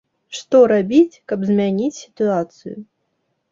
Што 0.37 0.61
рабіць, 0.71 1.19
каб 1.33 1.45
змяніць 1.51 2.01
сітуацыю? 2.01 2.77